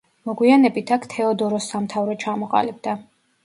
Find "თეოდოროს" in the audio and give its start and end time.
1.11-1.69